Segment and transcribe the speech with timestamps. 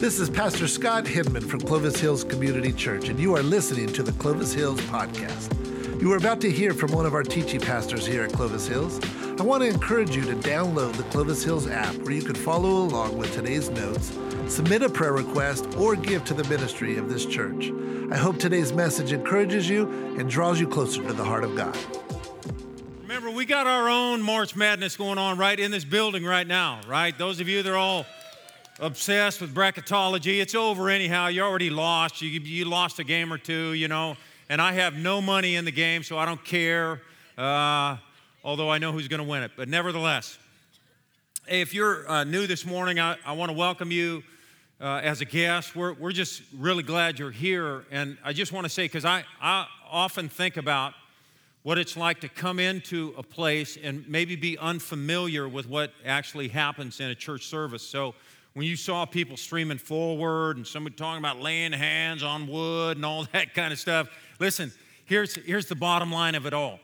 [0.00, 4.02] This is Pastor Scott Hinman from Clovis Hills Community Church, and you are listening to
[4.02, 5.52] the Clovis Hills Podcast.
[6.00, 8.98] You are about to hear from one of our teaching pastors here at Clovis Hills.
[9.38, 12.70] I want to encourage you to download the Clovis Hills app where you can follow
[12.70, 14.18] along with today's notes,
[14.48, 17.70] submit a prayer request, or give to the ministry of this church.
[18.10, 19.86] I hope today's message encourages you
[20.18, 21.76] and draws you closer to the heart of God.
[23.02, 26.80] Remember, we got our own March Madness going on right in this building right now,
[26.88, 27.16] right?
[27.18, 28.06] Those of you that are all
[28.80, 30.40] obsessed with bracketology.
[30.40, 31.26] It's over anyhow.
[31.28, 32.22] You already lost.
[32.22, 34.16] You, you lost a game or two, you know.
[34.48, 37.00] And I have no money in the game, so I don't care,
[37.38, 37.98] uh,
[38.42, 39.52] although I know who's going to win it.
[39.56, 40.38] But nevertheless,
[41.46, 44.22] if you're uh, new this morning, I, I want to welcome you
[44.80, 45.76] uh, as a guest.
[45.76, 47.84] We're, we're just really glad you're here.
[47.90, 50.94] And I just want to say, because I, I often think about
[51.62, 56.48] what it's like to come into a place and maybe be unfamiliar with what actually
[56.48, 57.82] happens in a church service.
[57.82, 58.14] So,
[58.54, 63.06] when you saw people streaming forward and somebody talking about laying hands on wood and
[63.06, 64.72] all that kind of stuff, listen,
[65.04, 66.80] here's, here's the bottom line of it all.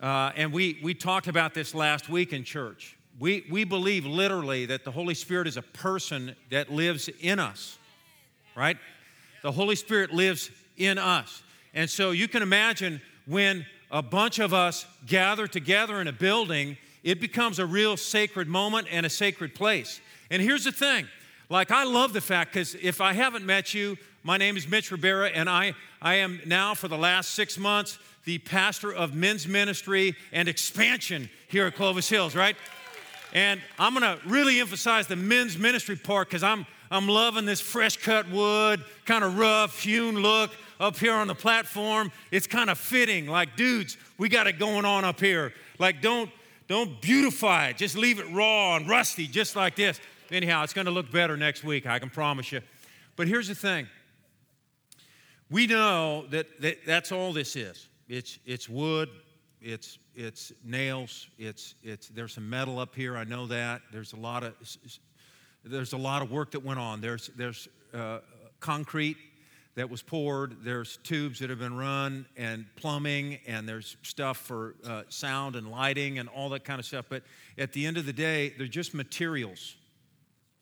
[0.00, 2.96] Uh, and we, we talked about this last week in church.
[3.18, 7.78] We, we believe literally that the Holy Spirit is a person that lives in us,
[8.54, 8.76] right?
[9.42, 11.42] The Holy Spirit lives in us.
[11.72, 16.76] And so you can imagine when a bunch of us gather together in a building,
[17.02, 20.00] it becomes a real sacred moment and a sacred place.
[20.30, 21.06] And here's the thing
[21.48, 24.90] like, I love the fact, because if I haven't met you, my name is Mitch
[24.90, 29.46] Rivera, and I, I am now, for the last six months, the pastor of men's
[29.46, 32.56] ministry and expansion here at Clovis Hills, right?
[33.32, 37.96] And I'm gonna really emphasize the men's ministry part because I'm, I'm loving this fresh
[37.96, 42.10] cut wood, kind of rough, hewn look up here on the platform.
[42.30, 43.26] It's kind of fitting.
[43.28, 45.52] Like, dudes, we got it going on up here.
[45.78, 46.30] Like, don't,
[46.68, 50.00] don't beautify it, just leave it raw and rusty, just like this.
[50.30, 52.60] Anyhow, it's going to look better next week, I can promise you.
[53.14, 53.86] But here's the thing
[55.48, 59.08] we know that, that that's all this is it's, it's wood,
[59.60, 63.82] it's, it's nails, it's, it's, there's some metal up here, I know that.
[63.92, 64.54] There's a lot of,
[65.64, 67.00] there's a lot of work that went on.
[67.00, 68.18] There's, there's uh,
[68.58, 69.16] concrete
[69.76, 74.74] that was poured, there's tubes that have been run, and plumbing, and there's stuff for
[74.86, 77.04] uh, sound and lighting and all that kind of stuff.
[77.08, 77.22] But
[77.58, 79.76] at the end of the day, they're just materials.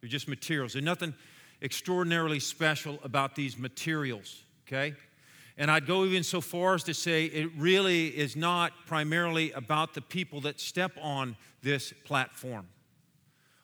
[0.04, 0.74] They're just materials.
[0.74, 1.14] There's nothing
[1.62, 4.92] extraordinarily special about these materials, okay?
[5.56, 9.94] And I'd go even so far as to say it really is not primarily about
[9.94, 12.66] the people that step on this platform.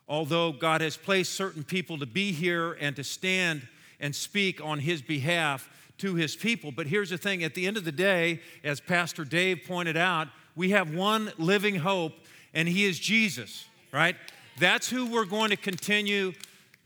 [0.09, 3.69] Although God has placed certain people to be here and to stand
[4.01, 5.69] and speak on His behalf
[5.99, 6.73] to His people.
[6.73, 10.29] But here's the thing at the end of the day, as Pastor Dave pointed out,
[10.57, 12.15] we have one living hope,
[12.55, 14.17] and He is Jesus, right?
[14.59, 16.33] That's who we're going to continue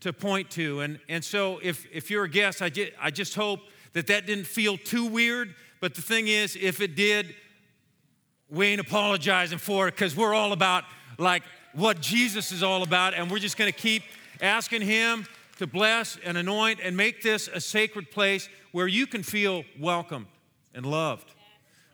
[0.01, 0.81] to point to.
[0.81, 3.59] And, and so, if, if you're a guest, I, just, I just hope
[3.93, 5.55] that that didn't feel too weird.
[5.79, 7.35] But the thing is, if it did,
[8.49, 10.83] we ain't apologizing for it because we're all about
[11.17, 11.43] like
[11.73, 13.13] what Jesus is all about.
[13.13, 14.03] And we're just going to keep
[14.41, 15.25] asking Him
[15.57, 20.27] to bless and anoint and make this a sacred place where you can feel welcome
[20.73, 21.33] and loved,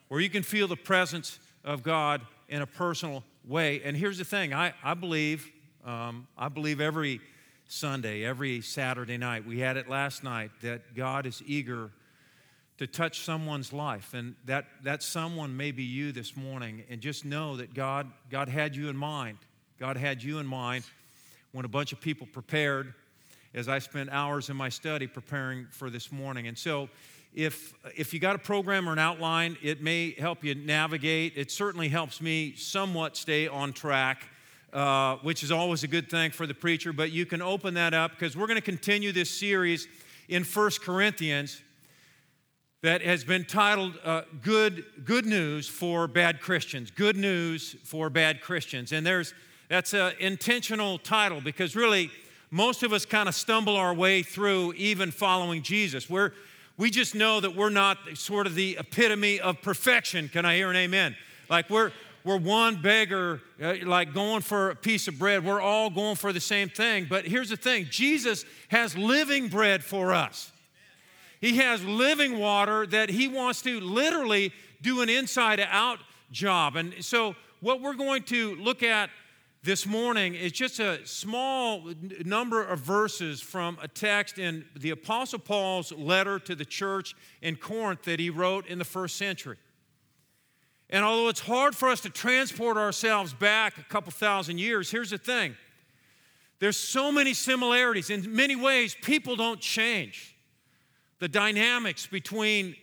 [0.07, 3.81] where you can feel the presence of God in a personal way.
[3.83, 5.49] And here's the thing I, I believe
[5.85, 7.21] um, I believe every
[7.67, 11.89] Sunday, every Saturday night, we had it last night, that God is eager
[12.77, 14.13] to touch someone's life.
[14.13, 16.83] And that, that someone may be you this morning.
[16.89, 19.37] And just know that God, God had you in mind.
[19.79, 20.83] God had you in mind
[21.51, 22.93] when a bunch of people prepared
[23.53, 26.47] as I spent hours in my study preparing for this morning.
[26.47, 26.89] And so,
[27.33, 31.33] if, if you got a program or an outline, it may help you navigate.
[31.37, 34.27] It certainly helps me somewhat stay on track
[34.73, 37.93] uh, which is always a good thing for the preacher, but you can open that
[37.93, 39.87] up because we're going to continue this series
[40.29, 41.61] in First Corinthians
[42.81, 46.89] that has been titled uh, good, good News for Bad Christians.
[46.89, 48.91] Good News for Bad Christians.
[48.91, 49.33] And there's,
[49.69, 52.09] that's an intentional title because really,
[52.49, 56.09] most of us kind of stumble our way through even following Jesus.
[56.09, 56.33] We're,
[56.77, 60.27] we just know that we're not sort of the epitome of perfection.
[60.27, 61.15] Can I hear an amen?
[61.49, 61.91] Like we're,
[62.23, 65.43] we're one beggar, uh, like going for a piece of bread.
[65.43, 67.07] We're all going for the same thing.
[67.09, 70.51] But here's the thing Jesus has living bread for us.
[71.39, 75.99] He has living water that He wants to literally do an inside out
[76.31, 76.75] job.
[76.75, 79.09] And so, what we're going to look at
[79.63, 81.87] this morning is just a small
[82.25, 87.55] number of verses from a text in the Apostle Paul's letter to the church in
[87.55, 89.57] Corinth that he wrote in the first century.
[90.91, 95.11] And although it's hard for us to transport ourselves back a couple thousand years, here's
[95.11, 95.55] the thing
[96.59, 98.09] There's so many similarities.
[98.09, 100.35] In many ways, people don't change.
[101.19, 102.75] The dynamics between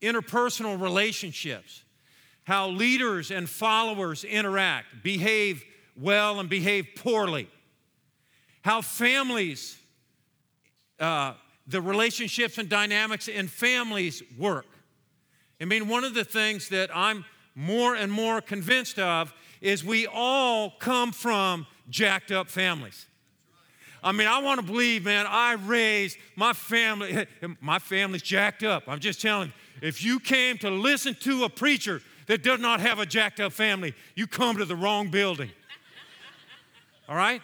[0.00, 1.82] interpersonal relationships,
[2.44, 5.62] how leaders and followers interact, behave
[5.96, 7.48] well and behave poorly,
[8.62, 9.76] how families,
[10.98, 11.34] uh,
[11.66, 14.66] the relationships and dynamics in families work.
[15.60, 20.06] I mean, one of the things that I'm more and more convinced of is we
[20.06, 23.06] all come from jacked up families.
[24.04, 27.26] I mean, I want to believe, man, I raised my family,
[27.60, 28.84] my family's jacked up.
[28.88, 32.80] I'm just telling you, if you came to listen to a preacher that does not
[32.80, 35.50] have a jacked up family, you come to the wrong building.
[37.08, 37.40] All right?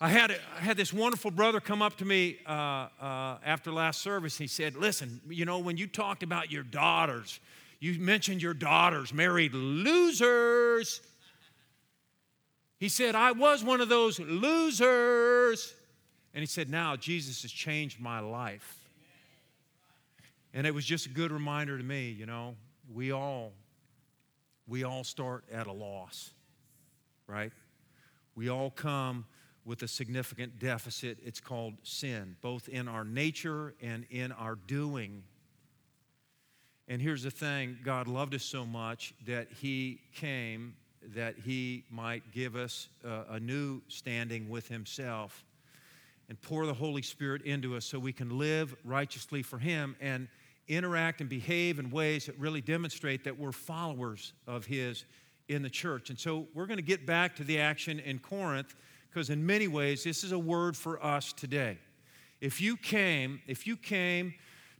[0.00, 4.02] I had, I had this wonderful brother come up to me uh, uh, after last
[4.02, 4.36] service.
[4.36, 7.40] He said, Listen, you know, when you talked about your daughters,
[7.78, 11.00] you mentioned your daughters married losers.
[12.78, 15.74] He said, I was one of those losers.
[16.34, 18.80] And he said, Now Jesus has changed my life.
[20.52, 22.56] And it was just a good reminder to me, you know,
[22.92, 23.52] we all
[24.68, 26.32] we all start at a loss.
[27.26, 27.52] Right?
[28.34, 29.26] We all come
[29.64, 31.18] with a significant deficit.
[31.24, 35.24] It's called sin, both in our nature and in our doing.
[36.88, 40.74] And here's the thing God loved us so much that He came
[41.14, 45.44] that He might give us a, new standing with Himself
[46.28, 50.28] and pour the Holy Spirit into us so we can live righteously for Him and
[50.68, 55.04] interact and behave in ways that really demonstrate that we're followers of His
[55.48, 56.10] in the church.
[56.10, 58.74] And so we're going to get back to the action in Corinth
[59.08, 61.78] because in many ways this is a word for us today.
[62.40, 64.34] If you came, if you came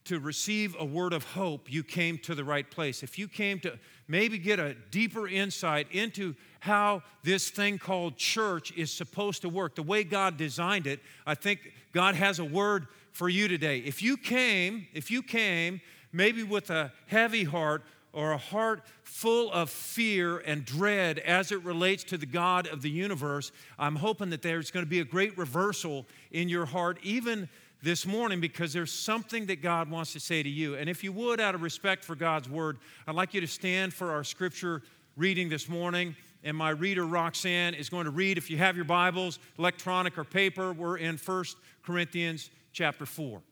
[0.07, 3.03] to receive a word of hope, you came to the right place.
[3.03, 8.73] If you came to maybe get a deeper insight into how this thing called church
[8.73, 12.87] is supposed to work, the way God designed it, I think God has a word
[13.13, 13.79] for you today.
[13.79, 15.81] If you came, if you came
[16.13, 17.83] maybe with a heavy heart
[18.13, 22.81] or a heart full of fear and dread as it relates to the God of
[22.81, 26.99] the universe, I'm hoping that there's going to be a great reversal in your heart,
[27.03, 27.49] even
[27.83, 30.75] this morning, because there's something that God wants to say to you.
[30.77, 33.93] And if you would, out of respect for God's word, I'd like you to stand
[33.93, 34.83] for our scripture
[35.17, 36.17] reading this morning.
[36.43, 40.25] And my reader, Roxanne, is going to read, if you have your Bibles, electronic or
[40.25, 41.45] paper, we're in 1
[41.83, 43.43] Corinthians chapter 4.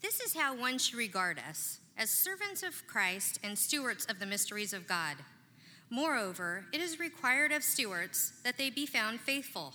[0.00, 4.26] This is how one should regard us as servants of Christ and stewards of the
[4.26, 5.16] mysteries of God.
[5.90, 9.74] Moreover, it is required of stewards that they be found faithful.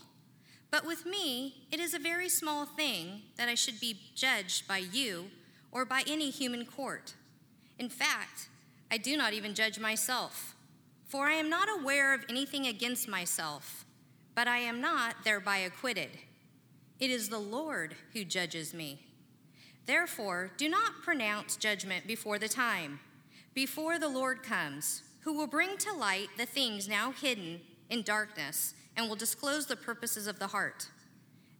[0.69, 4.79] But with me, it is a very small thing that I should be judged by
[4.79, 5.27] you
[5.71, 7.13] or by any human court.
[7.79, 8.49] In fact,
[8.91, 10.55] I do not even judge myself,
[11.07, 13.85] for I am not aware of anything against myself,
[14.35, 16.09] but I am not thereby acquitted.
[16.99, 18.99] It is the Lord who judges me.
[19.85, 22.99] Therefore, do not pronounce judgment before the time,
[23.53, 28.73] before the Lord comes, who will bring to light the things now hidden in darkness
[28.97, 30.89] and will disclose the purposes of the heart.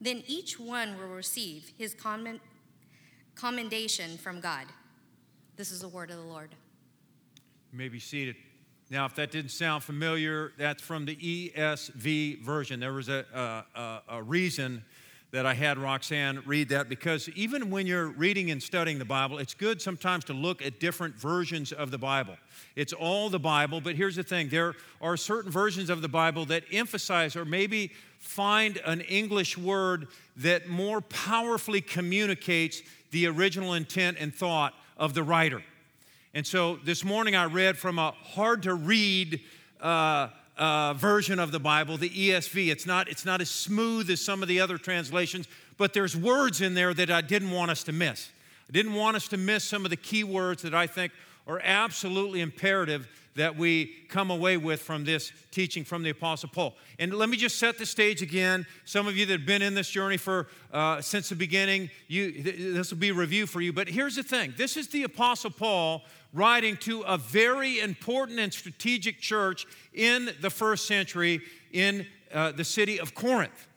[0.02, 1.96] Then each one will receive his
[3.36, 4.66] commendation from God.
[5.56, 6.50] This is the word of the Lord.
[7.72, 8.36] You may be seated.
[8.90, 12.80] Now, if that didn't sound familiar, that's from the ESV version.
[12.80, 13.26] There was a,
[13.76, 14.84] a, a reason
[15.32, 19.40] that I had Roxanne read that because even when you're reading and studying the Bible,
[19.40, 22.38] it's good sometimes to look at different versions of the Bible.
[22.76, 26.46] It's all the Bible, but here's the thing there are certain versions of the Bible
[26.46, 30.08] that emphasize or maybe find an English word
[30.38, 32.82] that more powerfully communicates
[33.12, 35.62] the original intent and thought of the writer.
[36.34, 39.42] And so this morning I read from a hard to read
[39.82, 42.70] uh, uh, version of the Bible, the ESV.
[42.70, 45.48] It's not, it's not as smooth as some of the other translations,
[45.78, 48.30] but there's words in there that I didn't want us to miss.
[48.70, 51.14] I didn't want us to miss some of the key words that I think
[51.48, 56.76] are absolutely imperative that we come away with from this teaching from the Apostle Paul.
[56.98, 58.66] And let me just set the stage again.
[58.84, 62.42] Some of you that have been in this journey for uh, since the beginning, you,
[62.42, 63.72] this will be a review for you.
[63.72, 68.54] But here's the thing: this is the Apostle Paul writing to a very important and
[68.54, 71.42] strategic church in the first century
[71.72, 73.68] in uh, the city of Corinth.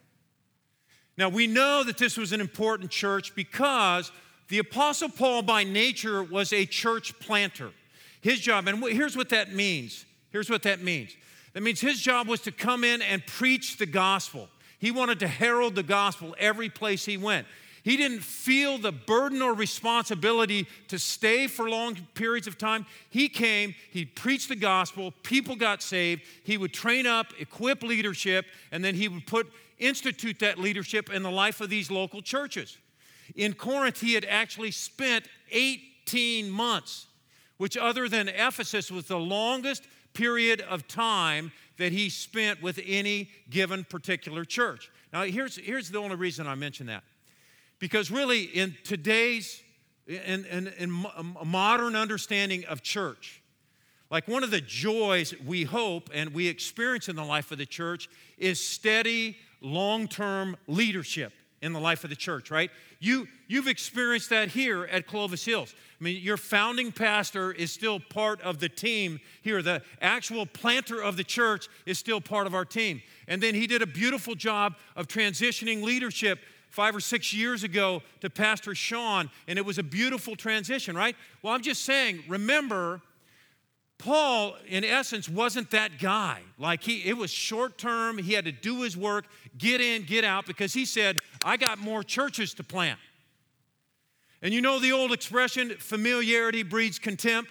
[1.17, 4.11] Now, we know that this was an important church because
[4.49, 7.71] the Apostle Paul, by nature, was a church planter.
[8.21, 10.05] His job, and here's what that means.
[10.31, 11.17] Here's what that means.
[11.53, 14.49] That means his job was to come in and preach the gospel.
[14.79, 17.47] He wanted to herald the gospel every place he went.
[17.83, 22.85] He didn't feel the burden or responsibility to stay for long periods of time.
[23.09, 28.47] He came, he preached the gospel, people got saved, he would train up, equip leadership,
[28.71, 32.77] and then he would put institute that leadership in the life of these local churches.
[33.35, 37.07] In Corinth, he had actually spent 18 months,
[37.57, 43.31] which, other than Ephesus, was the longest period of time that he spent with any
[43.49, 44.91] given particular church.
[45.13, 47.05] Now, here's, here's the only reason I mention that.
[47.81, 49.61] Because really, in today's
[50.07, 51.07] in, in, in
[51.45, 53.43] modern understanding of church,
[54.11, 57.67] like one of the joys we hope and we experience in the life of the
[57.67, 58.09] church
[58.39, 61.33] is steady, long term leadership
[61.63, 62.71] in the life of the church, right?
[62.99, 65.75] You, you've experienced that here at Clovis Hills.
[66.01, 69.61] I mean, your founding pastor is still part of the team here.
[69.61, 73.03] The actual planter of the church is still part of our team.
[73.29, 76.39] And then he did a beautiful job of transitioning leadership
[76.71, 81.17] five or six years ago to Pastor Sean, and it was a beautiful transition, right?
[81.43, 83.03] Well, I'm just saying, remember,
[83.99, 86.41] Paul, in essence, wasn't that guy.
[86.59, 88.17] Like he, it was short term.
[88.17, 89.27] He had to do his work,
[89.59, 92.99] get in, get out, because he said, I got more churches to plant.
[94.41, 97.51] And you know the old expression, familiarity breeds contempt?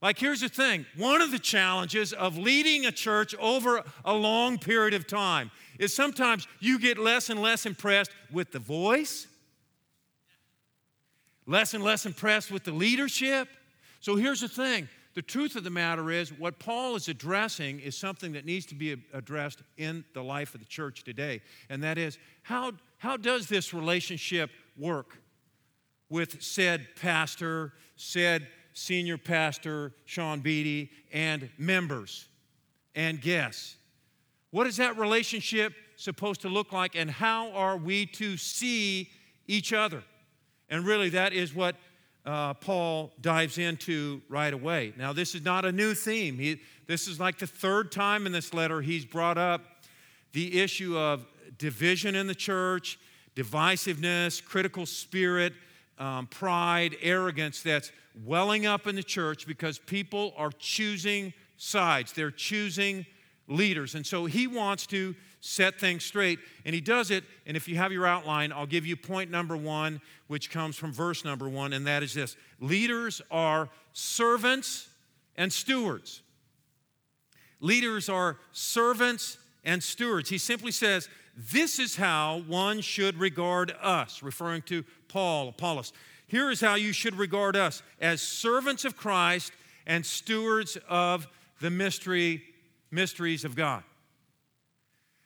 [0.00, 4.58] Like, here's the thing one of the challenges of leading a church over a long
[4.58, 9.26] period of time is sometimes you get less and less impressed with the voice,
[11.46, 13.48] less and less impressed with the leadership.
[14.00, 17.96] So here's the thing the truth of the matter is, what Paul is addressing is
[17.96, 21.40] something that needs to be addressed in the life of the church today.
[21.70, 25.16] And that is, how, how does this relationship work
[26.08, 32.28] with said pastor, said senior pastor, Sean Beatty, and members
[32.96, 33.76] and guests?
[34.54, 39.10] What is that relationship supposed to look like, and how are we to see
[39.48, 40.04] each other?
[40.70, 41.74] And really, that is what
[42.24, 44.92] uh, Paul dives into right away.
[44.96, 46.38] Now, this is not a new theme.
[46.38, 49.60] He, this is like the third time in this letter he's brought up
[50.34, 51.26] the issue of
[51.58, 52.96] division in the church,
[53.34, 55.52] divisiveness, critical spirit,
[55.98, 57.90] um, pride, arrogance that's
[58.24, 62.12] welling up in the church because people are choosing sides.
[62.12, 63.04] They're choosing
[63.48, 63.94] leaders.
[63.94, 67.24] And so he wants to set things straight, and he does it.
[67.46, 70.92] And if you have your outline, I'll give you point number one, which comes from
[70.92, 74.88] verse number one, and that is this Leaders are servants
[75.36, 76.22] and stewards.
[77.60, 80.28] Leaders are servants and stewards.
[80.28, 85.92] He simply says, This is how one should regard us, referring to Paul, Apollos.
[86.26, 89.52] Here is how you should regard us as servants of Christ
[89.86, 91.26] and stewards of
[91.60, 92.42] the mystery
[92.94, 93.82] mysteries of God.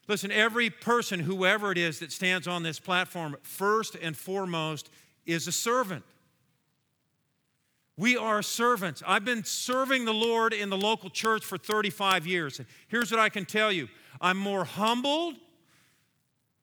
[0.09, 4.89] Listen, every person, whoever it is that stands on this platform, first and foremost
[5.27, 6.03] is a servant.
[7.99, 9.03] We are servants.
[9.07, 12.59] I've been serving the Lord in the local church for 35 years.
[12.59, 13.89] And Here's what I can tell you
[14.21, 15.35] I'm more humbled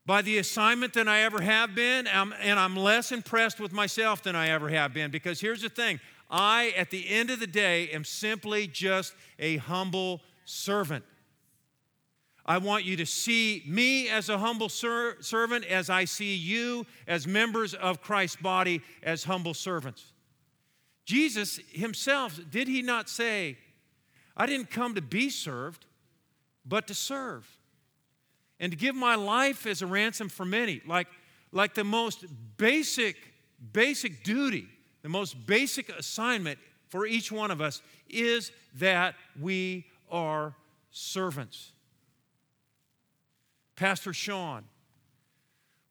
[0.06, 4.22] by the assignment than I ever have been, um, and I'm less impressed with myself
[4.22, 5.10] than I ever have been.
[5.10, 9.58] Because here's the thing I, at the end of the day, am simply just a
[9.58, 11.04] humble servant.
[12.46, 16.86] I want you to see me as a humble ser- servant as I see you
[17.08, 20.12] as members of Christ's body as humble servants.
[21.04, 23.58] Jesus himself, did he not say,
[24.36, 25.86] I didn't come to be served,
[26.64, 27.48] but to serve
[28.60, 30.80] and to give my life as a ransom for many?
[30.86, 31.08] Like,
[31.50, 32.24] like the most
[32.56, 33.16] basic,
[33.72, 34.68] basic duty,
[35.02, 40.54] the most basic assignment for each one of us is that we are
[40.90, 41.72] servants.
[43.76, 44.64] Pastor Sean,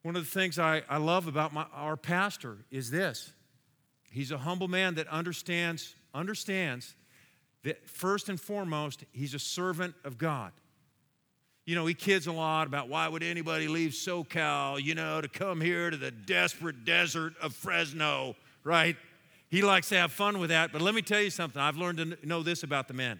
[0.01, 3.31] one of the things I, I love about my, our pastor is this.
[4.12, 6.95] He's a humble man that understands, understands
[7.63, 10.51] that first and foremost, he's a servant of God.
[11.65, 15.27] You know, he kids a lot about why would anybody leave SoCal, you know, to
[15.27, 18.95] come here to the desperate desert of Fresno, right?
[19.50, 20.72] He likes to have fun with that.
[20.72, 21.60] But let me tell you something.
[21.60, 23.19] I've learned to know this about the man.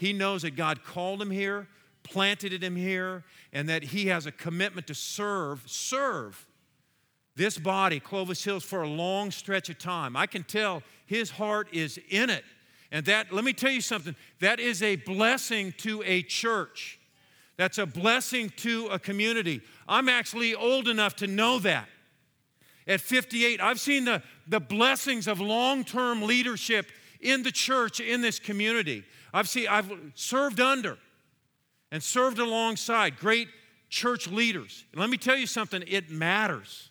[0.00, 1.68] He knows that God called him here,
[2.04, 6.46] planted him here, and that he has a commitment to serve, serve
[7.36, 10.16] this body, Clovis Hills, for a long stretch of time.
[10.16, 12.44] I can tell his heart is in it.
[12.90, 16.98] And that, let me tell you something, that is a blessing to a church.
[17.58, 19.60] That's a blessing to a community.
[19.86, 21.90] I'm actually old enough to know that.
[22.86, 26.86] At 58, I've seen the, the blessings of long term leadership
[27.20, 29.04] in the church, in this community.
[29.32, 30.98] I've seen, I've served under
[31.92, 33.48] and served alongside great
[33.88, 34.84] church leaders.
[34.92, 36.90] And let me tell you something, it matters.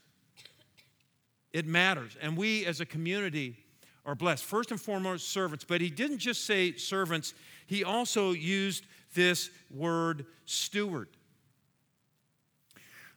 [1.51, 2.15] It matters.
[2.21, 3.57] And we as a community
[4.05, 4.43] are blessed.
[4.43, 5.65] First and foremost, servants.
[5.65, 7.33] But he didn't just say servants,
[7.65, 11.09] he also used this word steward.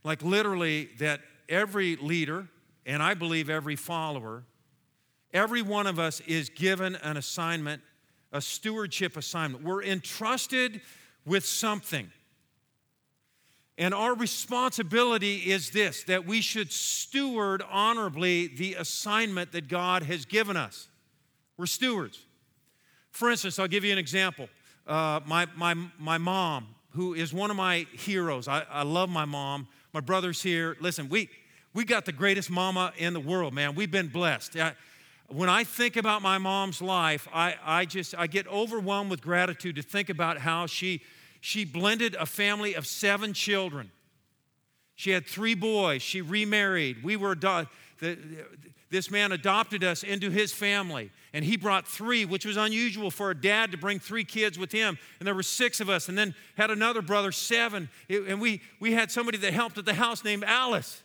[0.04, 2.48] Like literally, that every leader,
[2.86, 4.44] and I believe every follower,
[5.32, 7.82] every one of us is given an assignment,
[8.32, 9.64] a stewardship assignment.
[9.64, 10.80] We're entrusted
[11.24, 12.10] with something.
[13.78, 20.24] And our responsibility is this that we should steward honorably the assignment that God has
[20.24, 20.88] given us.
[21.56, 22.18] We're stewards.
[23.10, 24.48] For instance, I'll give you an example.
[24.86, 29.24] Uh, my, my, my mom, who is one of my heroes, I, I love my
[29.24, 29.68] mom.
[29.92, 30.76] My brother's here.
[30.80, 31.28] Listen, we,
[31.74, 33.74] we got the greatest mama in the world, man.
[33.74, 34.56] We've been blessed.
[34.56, 34.74] I,
[35.32, 39.76] when I think about my mom's life, I, I just I get overwhelmed with gratitude
[39.76, 41.02] to think about how she
[41.40, 43.90] she blended a family of seven children.
[44.94, 46.02] She had three boys.
[46.02, 47.02] She remarried.
[47.02, 47.36] We were
[48.90, 53.30] this man adopted us into his family, and he brought three, which was unusual for
[53.30, 54.98] a dad to bring three kids with him.
[55.18, 57.88] And there were six of us, and then had another brother, seven.
[58.10, 61.02] and we, we had somebody that helped at the house named Alice.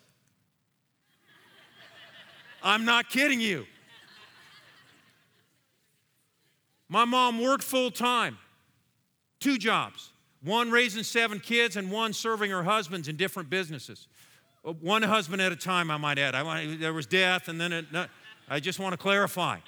[2.62, 3.66] I'm not kidding you.
[6.90, 8.38] My mom worked full time,
[9.40, 10.12] two jobs
[10.44, 14.08] one raising seven kids and one serving her husbands in different businesses.
[14.64, 16.36] Uh, one husband at a time, I might add.
[16.36, 17.86] I there was death, and then it,
[18.48, 19.60] I just want to clarify.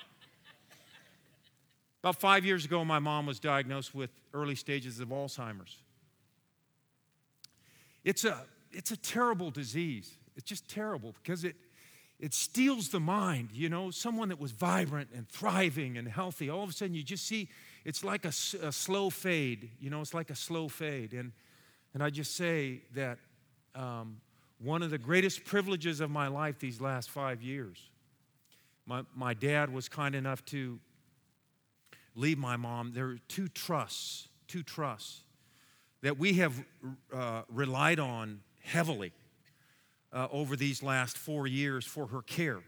[2.01, 5.75] About five years ago, my mom was diagnosed with early stages of Alzheimer's.
[8.05, 10.15] It's a, it's a terrible disease.
[10.37, 11.55] It's just terrible because it,
[12.19, 13.49] it steals the mind.
[13.53, 17.03] You know, someone that was vibrant and thriving and healthy, all of a sudden you
[17.03, 17.49] just see
[17.85, 19.69] it's like a, a, slow fade.
[19.79, 21.13] You know, it's like a slow fade.
[21.13, 21.31] And,
[21.93, 23.19] and I just say that
[23.73, 24.17] um,
[24.61, 27.79] one of the greatest privileges of my life these last five years,
[28.85, 30.79] my, my dad was kind enough to
[32.15, 32.91] leave my mom.
[32.93, 35.23] There are two trusts, two trusts
[36.01, 36.53] that we have
[37.13, 39.13] uh, relied on heavily
[40.11, 42.61] uh, over these last four years for her care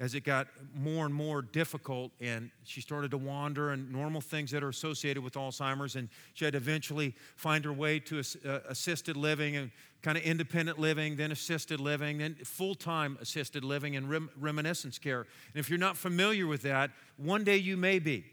[0.00, 4.50] as it got more and more difficult and she started to wander and normal things
[4.50, 8.60] that are associated with Alzheimer's and she had to eventually find her way to uh,
[8.68, 9.70] assisted living and
[10.02, 15.20] kind of independent living then assisted living then full-time assisted living and rem- reminiscence care.
[15.52, 18.24] And if you're not familiar with that one day you may be.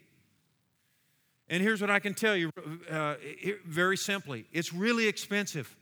[1.49, 2.49] And here's what I can tell you
[2.89, 3.15] uh,
[3.65, 5.75] very simply it's really expensive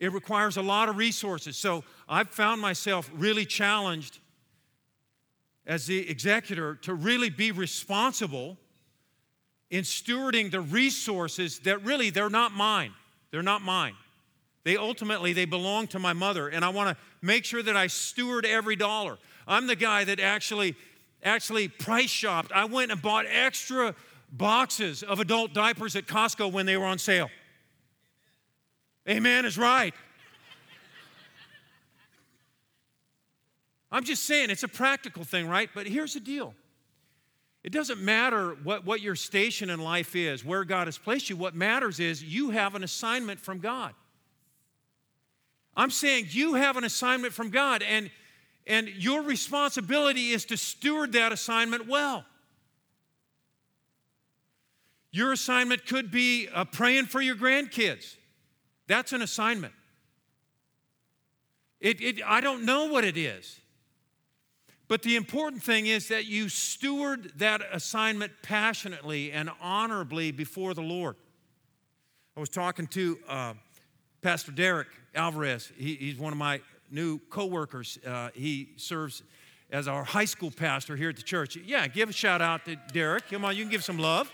[0.00, 1.56] it requires a lot of resources.
[1.56, 4.18] So I've found myself really challenged
[5.66, 8.56] as the executor to really be responsible
[9.68, 12.92] in stewarding the resources that really they're not mine.
[13.30, 13.94] They're not mine.
[14.64, 17.86] They ultimately they belong to my mother and I want to make sure that I
[17.86, 19.18] steward every dollar.
[19.46, 20.76] I'm the guy that actually
[21.22, 22.50] actually price shopped.
[22.52, 23.94] I went and bought extra
[24.32, 27.28] boxes of adult diapers at Costco when they were on sale.
[29.10, 29.92] Amen is right.
[33.90, 35.68] I'm just saying it's a practical thing, right?
[35.74, 36.54] But here's the deal
[37.64, 41.36] it doesn't matter what, what your station in life is, where God has placed you.
[41.36, 43.94] What matters is you have an assignment from God.
[45.76, 48.10] I'm saying you have an assignment from God, and,
[48.66, 52.24] and your responsibility is to steward that assignment well.
[55.10, 58.16] Your assignment could be uh, praying for your grandkids.
[58.90, 59.72] That's an assignment.
[61.80, 63.60] It, it, I don't know what it is.
[64.88, 70.82] But the important thing is that you steward that assignment passionately and honorably before the
[70.82, 71.14] Lord.
[72.36, 73.54] I was talking to uh,
[74.22, 75.70] Pastor Derek Alvarez.
[75.76, 77.96] He, he's one of my new coworkers.
[78.04, 79.22] Uh, he serves
[79.70, 81.54] as our high school pastor here at the church.
[81.54, 83.30] Yeah, give a shout out to Derek.
[83.30, 84.32] Come on, you can give some love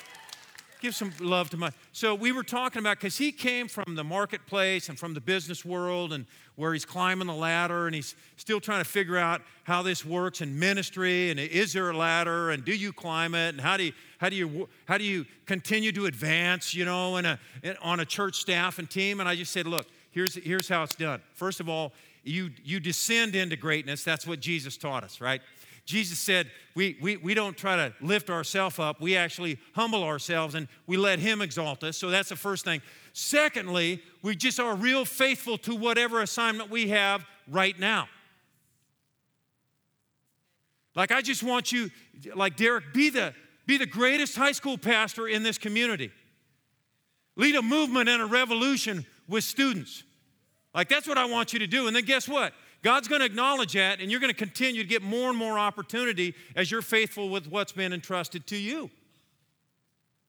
[0.86, 1.72] give some love to my.
[1.90, 5.64] So we were talking about because he came from the marketplace and from the business
[5.64, 9.82] world and where he's climbing the ladder and he's still trying to figure out how
[9.82, 13.60] this works in ministry and is there a ladder and do you climb it and
[13.60, 17.26] how do you how do you how do you continue to advance you know in
[17.26, 19.18] a in, on a church staff and team?
[19.18, 21.20] And I just said look here's here's how it's done.
[21.34, 24.04] First of all you you descend into greatness.
[24.04, 25.42] That's what Jesus taught us right
[25.86, 29.00] Jesus said, we, we, we don't try to lift ourselves up.
[29.00, 31.96] We actually humble ourselves and we let Him exalt us.
[31.96, 32.82] So that's the first thing.
[33.12, 38.08] Secondly, we just are real faithful to whatever assignment we have right now.
[40.96, 41.90] Like, I just want you,
[42.34, 43.32] like Derek, be the,
[43.66, 46.10] be the greatest high school pastor in this community.
[47.36, 50.02] Lead a movement and a revolution with students.
[50.74, 51.86] Like, that's what I want you to do.
[51.86, 52.52] And then guess what?
[52.86, 55.58] God's going to acknowledge that, and you're going to continue to get more and more
[55.58, 58.92] opportunity as you're faithful with what's been entrusted to you.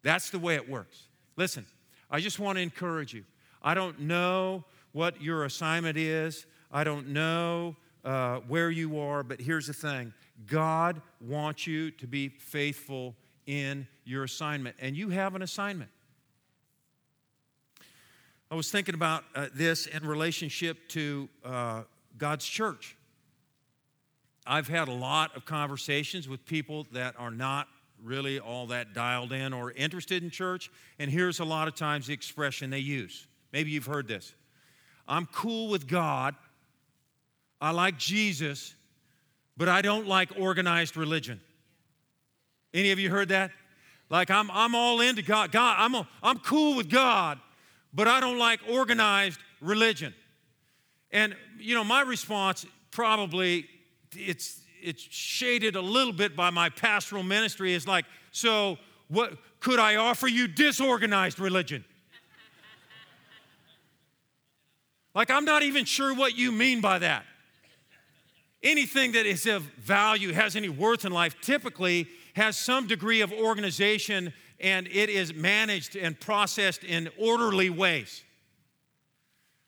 [0.01, 1.03] That's the way it works.
[1.35, 1.67] Listen,
[2.09, 3.25] I just want to encourage you.
[3.61, 9.39] I don't know what your assignment is, I don't know uh, where you are, but
[9.39, 10.11] here's the thing
[10.47, 13.15] God wants you to be faithful
[13.45, 15.91] in your assignment, and you have an assignment.
[18.49, 21.83] I was thinking about uh, this in relationship to uh,
[22.17, 22.95] God's church.
[24.45, 27.67] I've had a lot of conversations with people that are not
[28.03, 32.07] really all that dialed in or interested in church, and here's a lot of times
[32.07, 33.27] the expression they use.
[33.51, 34.33] Maybe you've heard this
[35.07, 36.35] I'm cool with God,
[37.59, 38.75] I like Jesus,
[39.57, 41.41] but I don't like organized religion.
[42.73, 43.51] Any of you heard that?
[44.09, 45.51] Like, I'm, I'm all into God.
[45.51, 47.39] God, I'm, a, I'm cool with God,
[47.93, 50.13] but I don't like organized religion.
[51.11, 53.67] And, you know, my response probably,
[54.13, 59.79] it's, it's shaded a little bit by my pastoral ministry is like, so what could
[59.79, 61.85] I offer you disorganized religion?
[65.15, 67.25] like, I'm not even sure what you mean by that.
[68.63, 73.31] Anything that is of value, has any worth in life, typically has some degree of
[73.31, 78.23] organization and it is managed and processed in orderly ways.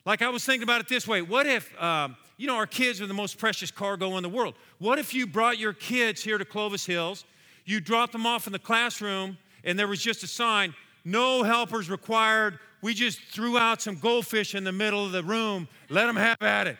[0.09, 2.99] Like I was thinking about it this way what if, um, you know, our kids
[2.99, 4.55] are the most precious cargo in the world.
[4.79, 7.25] What if you brought your kids here to Clovis Hills,
[7.63, 10.73] you dropped them off in the classroom, and there was just a sign
[11.05, 12.57] no helpers required.
[12.81, 15.67] We just threw out some goldfish in the middle of the room.
[15.89, 16.77] Let them have at it.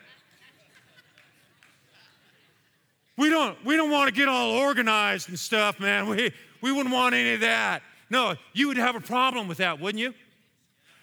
[3.16, 6.08] We don't, we don't want to get all organized and stuff, man.
[6.08, 7.82] We, we wouldn't want any of that.
[8.10, 10.14] No, you would have a problem with that, wouldn't you?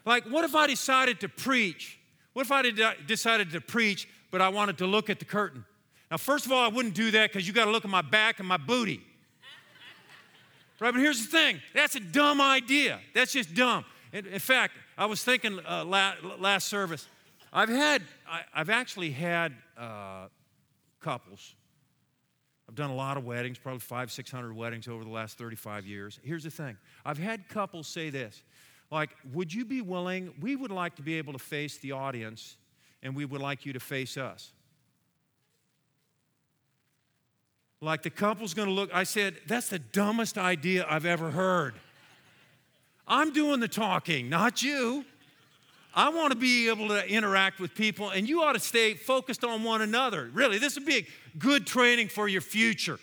[0.04, 1.97] Like, what if I decided to preach?
[2.38, 2.62] What if I
[3.08, 5.66] decided to preach, but I wanted to look at the curtain?
[6.12, 8.04] Now, first of all, I wouldn't do that because you got to look at my
[8.04, 9.02] back and my booty.
[10.80, 13.00] Right, but here's the thing that's a dumb idea.
[13.16, 13.86] That's just dumb.
[14.14, 17.08] In, in fact, I was thinking uh, last, last service,
[17.52, 20.28] I've had, I, have actually had uh,
[21.02, 21.56] couples
[22.68, 26.20] I've done a lot of weddings, probably five, 600 weddings over the last 35 years.
[26.24, 28.44] Here's the thing I've had couples say this
[28.90, 30.34] like, would you be willing?
[30.40, 32.56] We would like to be able to face the audience,
[33.04, 34.52] and we would like you to face us.
[37.80, 41.76] Like the couple's gonna look, I said, that's the dumbest idea I've ever heard.
[43.08, 45.06] I'm doing the talking, not you.
[45.94, 49.44] I want to be able to interact with people, and you ought to stay focused
[49.44, 50.30] on one another.
[50.34, 53.00] Really, this would be a good training for your future.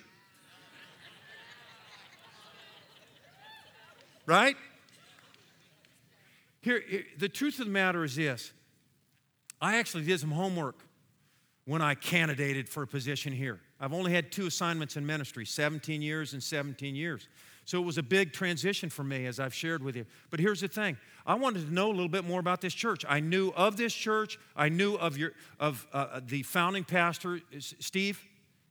[4.26, 4.56] Right?
[6.64, 6.82] Here,
[7.18, 8.50] the truth of the matter is this
[9.60, 10.82] I actually did some homework
[11.66, 13.60] when I candidated for a position here.
[13.78, 17.28] I've only had two assignments in ministry 17 years and 17 years.
[17.66, 20.06] So it was a big transition for me, as I've shared with you.
[20.30, 20.96] But here's the thing
[21.26, 23.04] I wanted to know a little bit more about this church.
[23.06, 28.18] I knew of this church, I knew of, your, of uh, the founding pastor, Steve.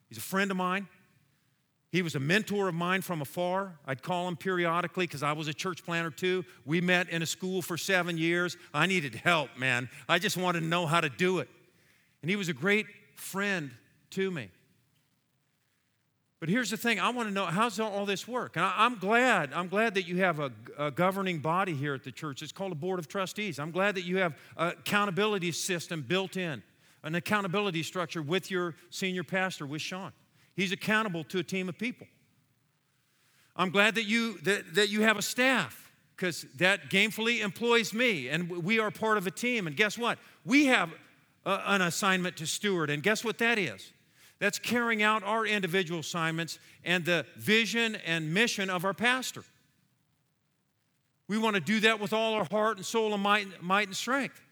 [0.10, 0.88] He's a friend of mine.
[1.94, 3.78] He was a mentor of mine from afar.
[3.86, 6.44] I'd call him periodically because I was a church planter too.
[6.66, 8.58] We met in a school for seven years.
[8.74, 9.88] I needed help, man.
[10.10, 11.48] I just wanted to know how to do it.
[12.24, 13.70] And he was a great friend
[14.10, 14.50] to me.
[16.40, 18.56] But here's the thing I want to know how's all this work?
[18.56, 22.04] And I, am glad, I'm glad that you have a, a, governing body here at
[22.04, 22.42] the church.
[22.42, 23.60] It's called a board of trustees.
[23.60, 26.64] I'm glad that you have an accountability system built in,
[27.04, 30.12] an accountability structure with your senior pastor, with Sean.
[30.56, 32.08] He's accountable to a team of people.
[33.56, 38.30] I'm glad that you, that, that you have a staff because that gamefully employs me
[38.30, 39.68] and we are part of a team.
[39.68, 40.18] And guess what?
[40.46, 40.92] We have
[41.46, 42.90] a, an assignment to steward.
[42.90, 43.92] And guess what that is?
[44.40, 49.44] That's carrying out our individual assignments and the vision and mission of our pastor.
[51.28, 53.96] We want to do that with all our heart and soul and might, might and
[53.96, 54.43] strength.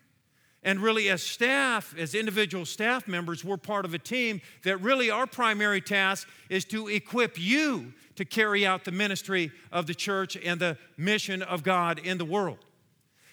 [0.64, 5.10] And really, as staff, as individual staff members, we're part of a team that really
[5.10, 10.38] our primary task is to equip you to carry out the ministry of the church
[10.38, 12.60] and the mission of God in the world.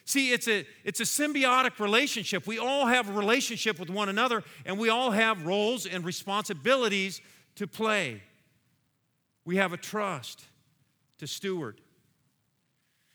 [0.06, 2.46] See, it's a, it's a symbiotic relationship.
[2.46, 7.20] We all have a relationship with one another, and we all have roles and responsibilities
[7.56, 8.22] to play.
[9.44, 10.46] We have a trust
[11.18, 11.82] to steward.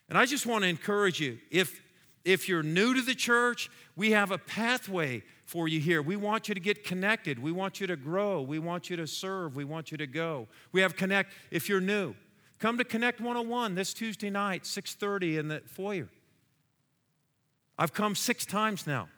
[0.07, 1.81] And I just want to encourage you if,
[2.25, 6.01] if you're new to the church, we have a pathway for you here.
[6.01, 7.37] We want you to get connected.
[7.37, 8.41] We want you to grow.
[8.41, 9.55] We want you to serve.
[9.55, 10.47] We want you to go.
[10.71, 12.15] We have Connect if you're new.
[12.59, 16.09] Come to Connect 101 this Tuesday night, 6:30 in the foyer.
[17.77, 19.09] I've come six times now.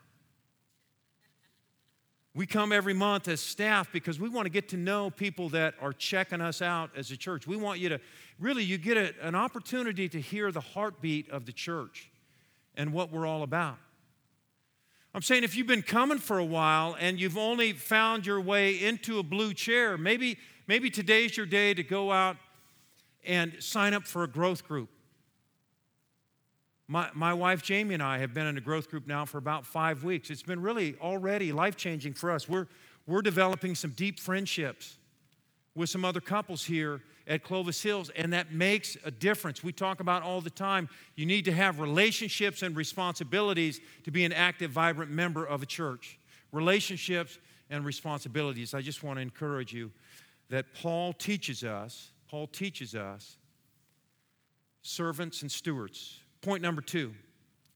[2.34, 5.74] We come every month as staff because we want to get to know people that
[5.80, 7.46] are checking us out as a church.
[7.46, 8.00] We want you to
[8.38, 12.10] really, you get a, an opportunity to hear the heartbeat of the church
[12.76, 13.78] and what we're all about.
[15.14, 18.84] I'm saying if you've been coming for a while and you've only found your way
[18.84, 20.36] into a blue chair, maybe,
[20.66, 22.36] maybe today's your day to go out
[23.24, 24.90] and sign up for a growth group.
[26.86, 29.66] My, my wife Jamie and I have been in a growth group now for about
[29.66, 30.30] five weeks.
[30.30, 32.48] It's been really already life changing for us.
[32.48, 32.66] We're,
[33.06, 34.98] we're developing some deep friendships
[35.74, 39.64] with some other couples here at Clovis Hills, and that makes a difference.
[39.64, 44.24] We talk about all the time you need to have relationships and responsibilities to be
[44.24, 46.18] an active, vibrant member of a church.
[46.52, 48.74] Relationships and responsibilities.
[48.74, 49.90] I just want to encourage you
[50.50, 53.36] that Paul teaches us, Paul teaches us
[54.82, 56.20] servants and stewards.
[56.42, 57.12] Point number two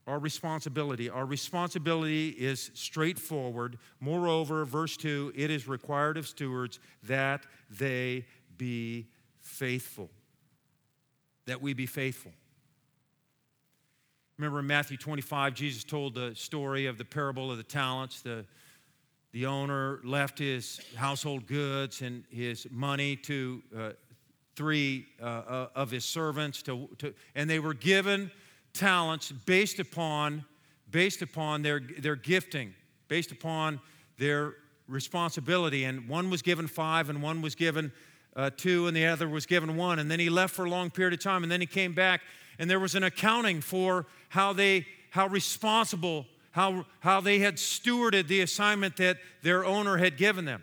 [0.07, 1.09] our responsibility.
[1.09, 3.79] Our responsibility is straightforward.
[4.01, 9.07] Moreover, verse 2 it is required of stewards that they be
[9.41, 10.11] faithful.
[11.47, 12.33] That we be faithful.
[14.41, 18.23] Remember in Matthew 25, Jesus told the story of the parable of the talents.
[18.23, 18.47] The,
[19.33, 23.91] the owner left his household goods and his money to uh,
[24.57, 28.31] three uh, uh, of his servants, to, to, and they were given
[28.73, 30.45] talents based upon,
[30.91, 32.75] based upon their, their gifting,
[33.09, 33.81] based upon
[34.19, 34.55] their
[34.89, 35.85] responsibility.
[35.85, 37.93] And one was given five, and one was given
[38.37, 39.99] uh, two, and the other was given one.
[39.99, 42.23] And then he left for a long period of time, and then he came back,
[42.59, 48.29] and there was an accounting for how they, how responsible, how, how they had stewarded
[48.29, 50.63] the assignment that their owner had given them.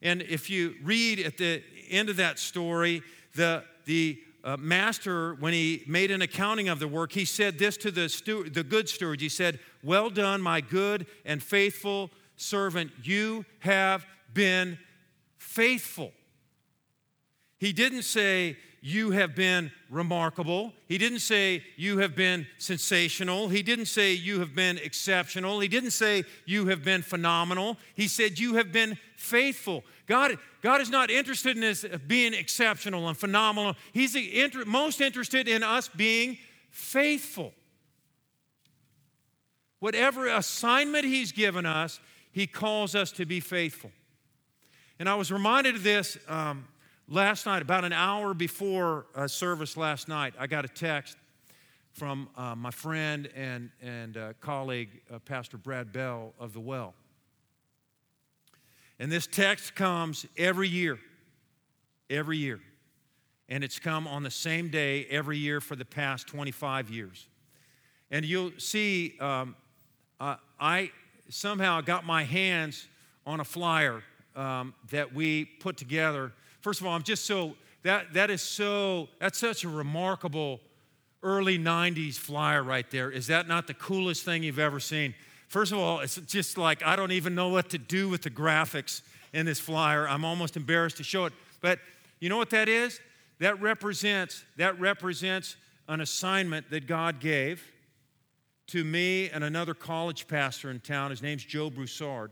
[0.00, 3.02] And if you read at the end of that story,
[3.34, 7.76] the, the uh, master, when he made an accounting of the work, he said this
[7.78, 9.20] to the, steward, the good steward.
[9.20, 12.92] He said, Well done, my good and faithful servant.
[13.02, 14.78] You have been
[15.36, 16.12] faithful.
[17.58, 20.72] He didn't say, You have been remarkable.
[20.86, 23.48] He didn't say, You have been sensational.
[23.48, 25.60] He didn't say, You have been exceptional.
[25.60, 27.76] He didn't say, You have been phenomenal.
[27.94, 29.84] He said, You have been faithful.
[30.06, 33.74] God, God is not interested in us being exceptional and phenomenal.
[33.92, 36.38] He's inter- most interested in us being
[36.70, 37.52] faithful.
[39.80, 42.00] Whatever assignment He's given us,
[42.32, 43.90] He calls us to be faithful.
[44.98, 46.66] And I was reminded of this um,
[47.08, 50.34] last night, about an hour before uh, service last night.
[50.38, 51.16] I got a text
[51.92, 56.94] from uh, my friend and, and uh, colleague, uh, Pastor Brad Bell of The Well.
[58.98, 60.98] And this text comes every year,
[62.10, 62.60] every year.
[63.48, 67.26] And it's come on the same day every year for the past 25 years.
[68.10, 69.56] And you'll see, um,
[70.20, 70.90] uh, I
[71.30, 72.86] somehow got my hands
[73.26, 74.02] on a flyer
[74.36, 76.32] um, that we put together.
[76.68, 80.60] First of all, I'm just so, that, that is so, that's such a remarkable
[81.22, 83.10] early 90s flyer right there.
[83.10, 85.14] Is that not the coolest thing you've ever seen?
[85.48, 88.28] First of all, it's just like I don't even know what to do with the
[88.28, 89.00] graphics
[89.32, 90.06] in this flyer.
[90.06, 91.32] I'm almost embarrassed to show it.
[91.62, 91.78] But
[92.20, 93.00] you know what that is?
[93.38, 95.56] That represents that represents
[95.88, 97.62] an assignment that God gave
[98.66, 101.12] to me and another college pastor in town.
[101.12, 102.30] His name's Joe Broussard.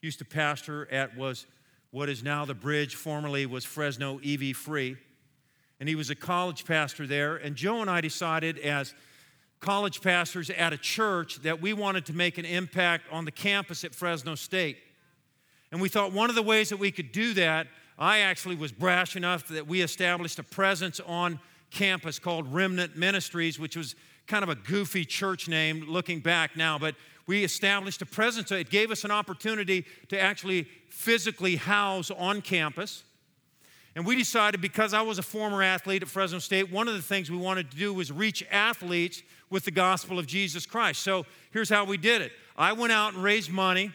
[0.00, 1.44] He used to pastor at was
[1.92, 4.96] what is now the bridge, formerly was Fresno EV Free.
[5.78, 7.36] And he was a college pastor there.
[7.36, 8.94] And Joe and I decided as
[9.60, 13.84] college pastors at a church that we wanted to make an impact on the campus
[13.84, 14.78] at Fresno State.
[15.70, 17.66] And we thought one of the ways that we could do that,
[17.98, 23.58] I actually was brash enough that we established a presence on campus called Remnant Ministries,
[23.58, 23.94] which was
[24.26, 26.94] kind of a goofy church name looking back now, but
[27.26, 28.50] we established a presence.
[28.50, 33.04] It gave us an opportunity to actually physically house on campus.
[33.94, 37.02] And we decided because I was a former athlete at Fresno State, one of the
[37.02, 41.02] things we wanted to do was reach athletes with the gospel of Jesus Christ.
[41.02, 43.92] So here's how we did it I went out and raised money.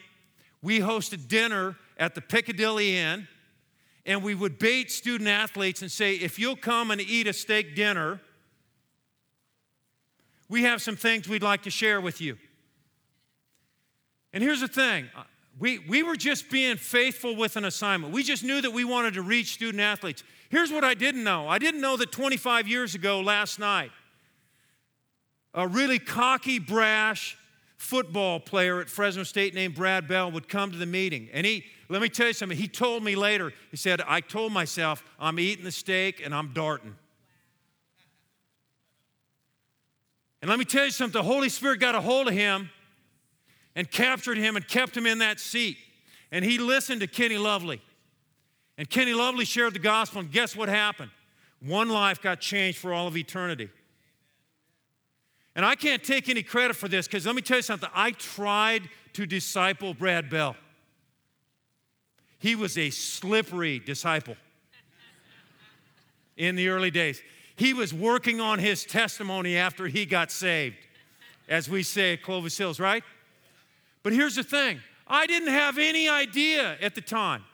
[0.62, 3.28] We hosted dinner at the Piccadilly Inn,
[4.06, 7.76] and we would bait student athletes and say, if you'll come and eat a steak
[7.76, 8.20] dinner,
[10.48, 12.38] we have some things we'd like to share with you.
[14.38, 15.24] And here's the thing uh,
[15.58, 18.12] we, we were just being faithful with an assignment.
[18.12, 20.22] We just knew that we wanted to reach student athletes.
[20.48, 23.90] Here's what I didn't know I didn't know that 25 years ago, last night,
[25.54, 27.36] a really cocky, brash
[27.78, 31.28] football player at Fresno State named Brad Bell would come to the meeting.
[31.32, 34.52] And he, let me tell you something, he told me later, he said, I told
[34.52, 36.94] myself, I'm eating the steak and I'm darting.
[40.40, 42.70] And let me tell you something, the Holy Spirit got a hold of him
[43.78, 45.78] and captured him and kept him in that seat.
[46.32, 47.80] And he listened to Kenny Lovely.
[48.76, 51.12] And Kenny Lovely shared the gospel, and guess what happened?
[51.60, 53.70] One life got changed for all of eternity.
[55.54, 57.88] And I can't take any credit for this because let me tell you something.
[57.94, 60.56] I tried to disciple Brad Bell.
[62.40, 64.34] He was a slippery disciple
[66.36, 67.22] in the early days.
[67.54, 70.78] He was working on his testimony after he got saved,
[71.48, 73.04] as we say at Clovis Hills, right?
[74.02, 77.44] But here's the thing I didn't have any idea at the time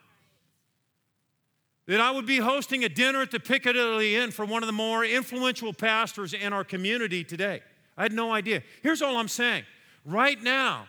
[1.87, 4.73] that I would be hosting a dinner at the Piccadilly Inn for one of the
[4.73, 7.63] more influential pastors in our community today.
[7.97, 8.63] I had no idea.
[8.83, 9.65] Here's all I'm saying.
[10.05, 10.87] Right now,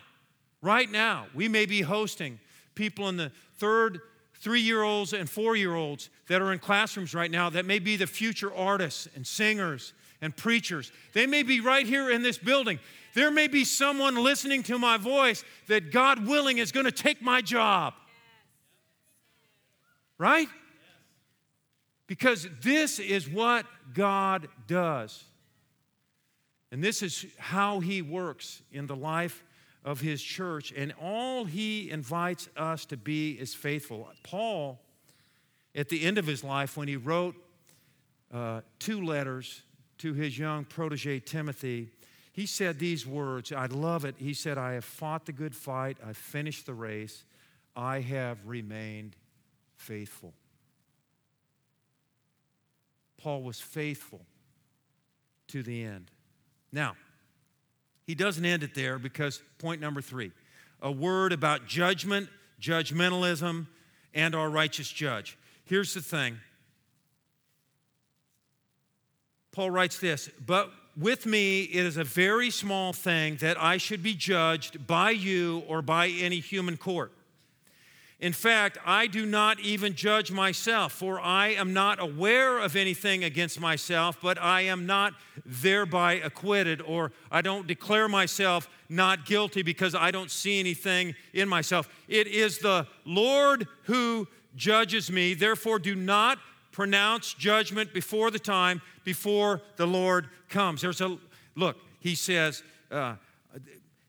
[0.62, 2.40] right now, we may be hosting
[2.74, 4.00] people in the third,
[4.34, 7.78] three year olds, and four year olds that are in classrooms right now that may
[7.78, 10.92] be the future artists and singers and preachers.
[11.12, 12.78] They may be right here in this building.
[13.14, 17.22] There may be someone listening to my voice that God willing is going to take
[17.22, 17.94] my job.
[20.18, 20.48] Right?
[22.06, 25.24] Because this is what God does.
[26.70, 29.42] And this is how He works in the life
[29.84, 30.72] of His church.
[30.76, 34.08] And all He invites us to be is faithful.
[34.22, 34.80] Paul,
[35.74, 37.36] at the end of his life, when he wrote
[38.32, 39.62] uh, two letters
[39.98, 41.90] to his young protege Timothy,
[42.32, 43.52] he said these words.
[43.52, 44.16] I love it.
[44.18, 47.24] He said, I have fought the good fight, I've finished the race,
[47.74, 49.16] I have remained
[49.76, 50.34] faithful.
[53.18, 54.20] Paul was faithful
[55.48, 56.10] to the end.
[56.72, 56.96] Now,
[58.04, 60.32] he doesn't end it there because point number three
[60.82, 62.28] a word about judgment,
[62.60, 63.66] judgmentalism,
[64.14, 65.38] and our righteous judge.
[65.64, 66.38] Here's the thing
[69.56, 74.02] Paul writes this, but with me it is a very small thing that I should
[74.02, 77.10] be judged by you or by any human court.
[78.20, 83.24] In fact, I do not even judge myself, for I am not aware of anything
[83.24, 85.14] against myself, but I am not
[85.46, 91.48] thereby acquitted, or I don't declare myself not guilty because I don't see anything in
[91.48, 91.88] myself.
[92.08, 95.32] It is the Lord who judges me.
[95.32, 96.38] Therefore, do not
[96.76, 100.82] pronounce judgment before the time, before the Lord comes.
[100.82, 101.16] There's a
[101.54, 103.14] look, he says, uh,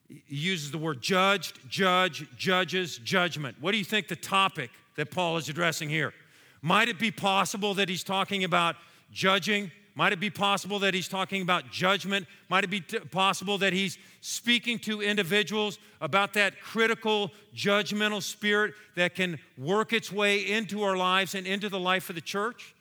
[0.10, 3.56] he uses the word judged, judge, judges, judgment.
[3.62, 6.13] What do you think the topic that Paul is addressing here?
[6.62, 8.75] Might it be possible that he's talking about
[9.13, 9.71] judging?
[9.97, 12.27] Might it be possible that he's talking about judgment?
[12.49, 18.75] Might it be t- possible that he's speaking to individuals about that critical, judgmental spirit
[18.95, 22.75] that can work its way into our lives and into the life of the church?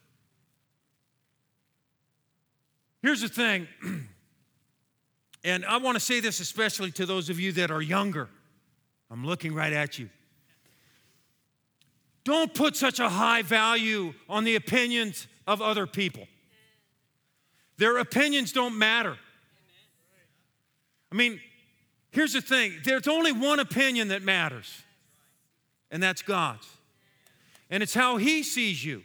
[3.01, 3.67] Here's the thing
[5.43, 8.29] And I want to say this especially to those of you that are younger.
[9.11, 10.11] I'm looking right at you.
[12.25, 16.29] Don't put such a high value on the opinions of other people.
[17.79, 19.17] Their opinions don't matter.
[21.13, 21.41] I mean,
[22.11, 24.83] here's the thing there's only one opinion that matters,
[25.91, 26.67] and that's God's.
[27.71, 29.03] And it's how He sees you.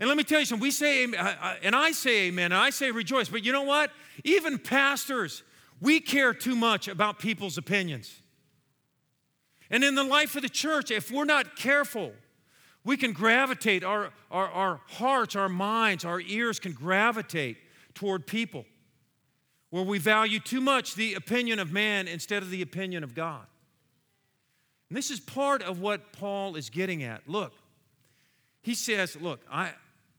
[0.00, 2.54] And let me tell you something, we say, uh, uh, and I say amen, and
[2.54, 3.90] I say rejoice, but you know what?
[4.24, 5.42] Even pastors,
[5.80, 8.20] we care too much about people's opinions.
[9.70, 12.12] And in the life of the church, if we're not careful,
[12.84, 17.56] we can gravitate, our, our, our hearts, our minds, our ears can gravitate
[17.94, 18.64] toward people
[19.70, 23.44] where we value too much the opinion of man instead of the opinion of God.
[24.88, 27.28] And this is part of what Paul is getting at.
[27.28, 27.52] Look,
[28.62, 29.72] he says, Look, I,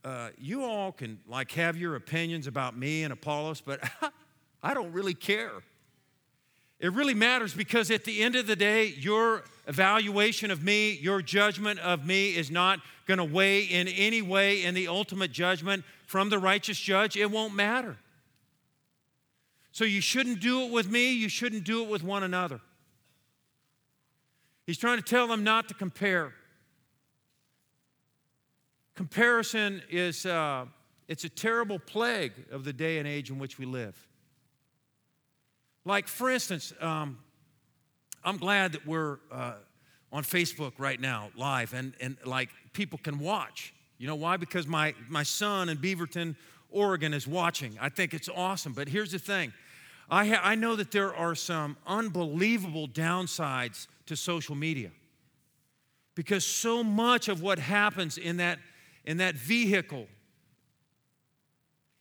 [0.04, 3.80] uh, you all can like have your opinions about me and Apollos, but
[4.62, 5.52] I don't really care.
[6.78, 11.22] It really matters because at the end of the day, your evaluation of me, your
[11.22, 15.84] judgment of me is not going to weigh in any way in the ultimate judgment
[16.06, 17.16] from the righteous judge.
[17.16, 17.96] It won't matter.
[19.72, 22.60] So you shouldn't do it with me, you shouldn't do it with one another.
[24.66, 26.32] He's trying to tell them not to compare.
[28.94, 30.64] Comparison is uh,
[31.08, 34.08] it's a terrible plague of the day and age in which we live.
[35.86, 37.18] Like, for instance, um,
[38.24, 39.52] I'm glad that we're uh,
[40.12, 43.72] on Facebook right now, live, and, and like people can watch.
[43.96, 44.36] You know why?
[44.36, 46.34] Because my, my son in Beaverton,
[46.70, 47.78] Oregon is watching.
[47.80, 48.72] I think it's awesome.
[48.72, 49.52] But here's the thing
[50.10, 54.90] I, ha- I know that there are some unbelievable downsides to social media
[56.16, 58.58] because so much of what happens in that,
[59.04, 60.08] in that vehicle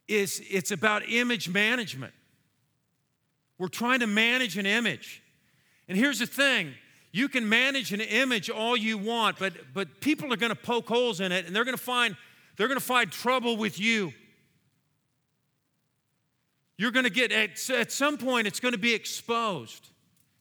[0.07, 2.13] is it's about image management.
[3.57, 5.21] We're trying to manage an image.
[5.87, 6.73] And here's the thing
[7.11, 10.87] you can manage an image all you want, but, but people are going to poke
[10.87, 12.15] holes in it and they're going to find
[12.57, 14.13] they're going to find trouble with you.
[16.77, 19.89] You're going to get at, at some point it's going to be exposed.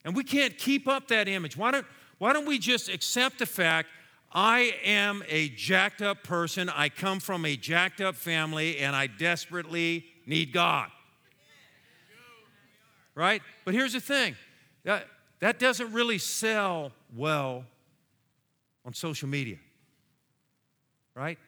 [0.04, 1.56] And we can't keep up that image.
[1.56, 1.86] Why don't,
[2.18, 3.88] why don't we just accept the fact
[4.32, 9.06] I am a jacked up person, I come from a jacked up family, and I
[9.06, 10.88] desperately need God.
[13.14, 13.42] Right?
[13.64, 14.34] But here's the thing
[14.84, 15.06] that,
[15.40, 17.64] that doesn't really sell well
[18.84, 19.58] on social media.
[21.14, 21.38] Right?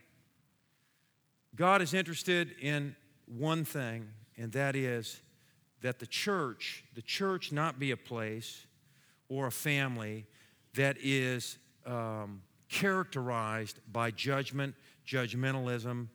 [1.54, 2.94] God is interested in
[3.26, 5.20] one thing, and that is
[5.80, 8.66] that the church, the church not be a place
[9.28, 10.26] or a family
[10.74, 14.74] that is um, characterized by judgment,
[15.06, 16.08] judgmentalism,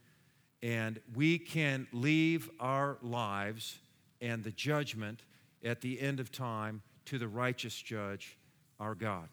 [0.62, 3.80] and we can leave our lives
[4.22, 5.24] and the judgment
[5.64, 8.38] at the end of time to the righteous judge,
[8.80, 9.28] our God.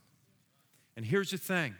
[0.96, 1.74] And here's the thing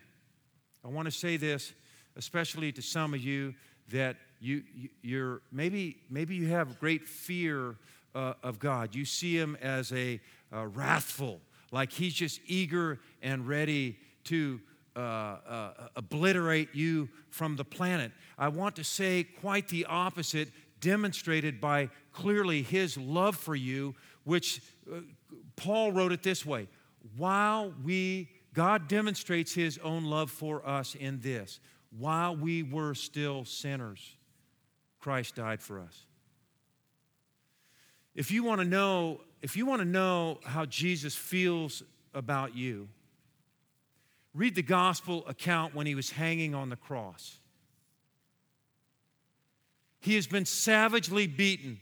[0.84, 1.72] I want to say this,
[2.16, 3.54] especially to some of you
[3.90, 4.62] that you,
[5.02, 7.76] you're maybe, maybe you have great fear
[8.14, 8.94] uh, of God.
[8.94, 10.20] You see him as a
[10.52, 11.40] uh, wrathful,
[11.72, 14.60] like he's just eager and ready to
[14.96, 18.12] uh, uh, obliterate you from the planet.
[18.36, 20.48] I want to say quite the opposite,
[20.80, 23.94] demonstrated by clearly his love for you,
[24.28, 24.60] which
[24.92, 25.00] uh,
[25.56, 26.68] Paul wrote it this way
[27.16, 31.60] while we, God demonstrates his own love for us in this,
[31.98, 34.16] while we were still sinners,
[35.00, 36.04] Christ died for us.
[38.14, 42.88] If you want to know, if you want to know how Jesus feels about you,
[44.34, 47.38] read the gospel account when he was hanging on the cross.
[50.00, 51.80] He has been savagely beaten,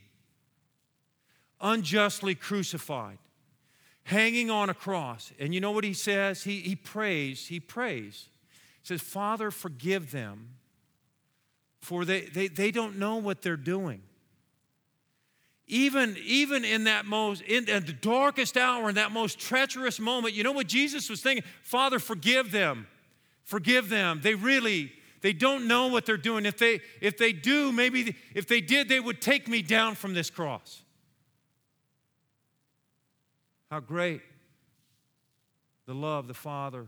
[1.61, 3.17] unjustly crucified,
[4.03, 5.31] hanging on a cross.
[5.39, 6.43] And you know what he says?
[6.43, 8.29] He, he prays, he prays.
[8.81, 10.49] He says, Father, forgive them,
[11.81, 14.01] for they, they, they don't know what they're doing.
[15.69, 20.33] Even, even in that most, in, in the darkest hour, in that most treacherous moment,
[20.33, 21.43] you know what Jesus was thinking?
[21.61, 22.87] Father, forgive them.
[23.43, 24.21] Forgive them.
[24.23, 26.45] They really, they don't know what they're doing.
[26.45, 30.13] If they, if they do, maybe if they did, they would take me down from
[30.13, 30.83] this cross.
[33.69, 34.21] How great
[35.85, 36.87] the love the Father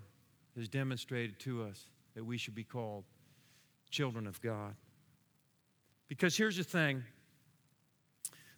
[0.56, 3.06] has demonstrated to us that we should be called
[3.90, 4.76] children of God.
[6.08, 7.04] Because here's the thing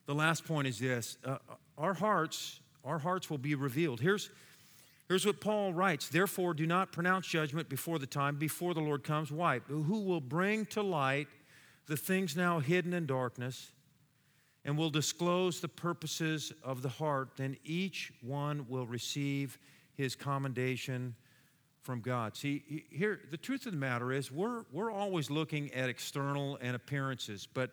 [0.06, 1.38] the last point is this uh,
[1.78, 4.00] our hearts, our hearts will be revealed.
[4.00, 4.30] Here's,
[5.08, 9.04] here's what Paul writes Therefore, do not pronounce judgment before the time, before the Lord
[9.04, 9.32] comes.
[9.32, 9.60] Why?
[9.68, 11.28] Who will bring to light
[11.88, 13.72] the things now hidden in darkness
[14.64, 17.32] and will disclose the purposes of the heart.
[17.38, 19.58] Then each one will receive
[19.96, 21.16] his commendation
[21.82, 22.38] from God.
[22.38, 26.76] See, here, the truth of the matter is, we're, we're always looking at external and
[26.76, 27.72] appearances, but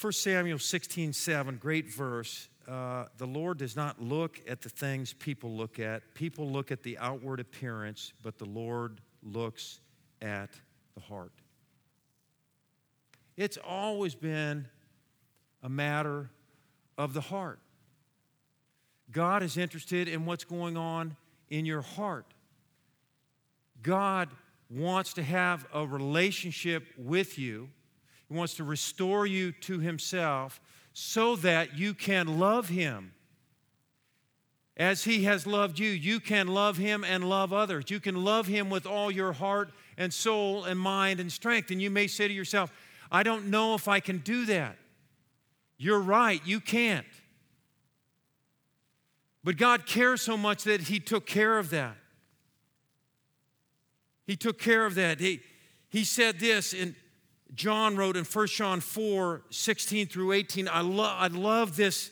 [0.00, 2.48] 1 Samuel 16 7, great verse.
[2.68, 6.14] Uh, the Lord does not look at the things people look at.
[6.14, 9.80] People look at the outward appearance, but the Lord looks
[10.20, 10.50] at
[10.94, 11.32] the heart.
[13.36, 14.66] It's always been
[15.62, 16.30] a matter
[16.96, 17.58] of the heart.
[19.10, 21.16] God is interested in what's going on
[21.48, 22.26] in your heart.
[23.82, 24.28] God
[24.70, 27.70] wants to have a relationship with you
[28.28, 30.60] he wants to restore you to Himself
[30.92, 33.12] so that you can love Him.
[34.76, 37.84] As He has loved you, you can love Him and love others.
[37.88, 41.70] You can love Him with all your heart and soul and mind and strength.
[41.70, 42.72] And you may say to yourself,
[43.10, 44.76] I don't know if I can do that.
[45.78, 47.06] You're right, you can't.
[49.44, 51.96] But God cares so much that He took care of that.
[54.26, 55.20] He took care of that.
[55.20, 55.40] He,
[55.88, 56.94] he said this in
[57.54, 60.68] John wrote in 1 John 4 16 through 18.
[60.68, 62.10] I, lo- I love this,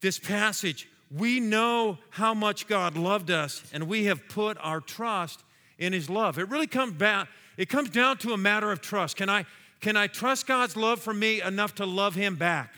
[0.00, 0.88] this passage.
[1.10, 5.42] We know how much God loved us, and we have put our trust
[5.78, 6.38] in His love.
[6.38, 9.16] It really comes back, it comes down to a matter of trust.
[9.16, 9.44] Can I,
[9.80, 12.72] can I trust God's love for me enough to love Him back?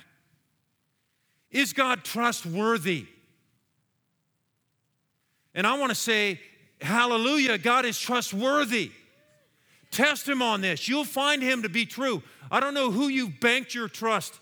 [1.51, 3.07] Is God trustworthy?
[5.55, 6.41] And I want to say,
[6.81, 8.93] hallelujah, God is trustworthy.
[9.91, 10.89] Test him on this.
[10.89, 12.23] You'll find him to be true.
[12.51, 14.39] I don't know who you've banked your trust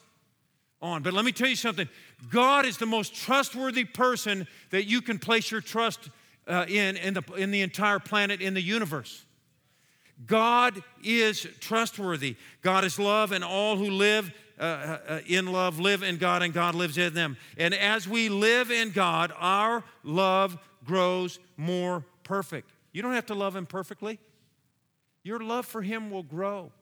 [0.83, 1.89] on, but let me tell you something.
[2.31, 6.11] God is the most trustworthy person that you can place your trust
[6.47, 9.25] uh, in in the, in the entire planet, in the universe.
[10.27, 12.37] God is trustworthy.
[12.63, 16.53] God is love, and all who live uh, uh, in love live in God and
[16.53, 17.37] God lives in them.
[17.57, 22.73] And as we live in God, our love grows more perfect.
[22.93, 24.19] You don't have to love Him perfectly,
[25.23, 26.73] your love for Him will grow.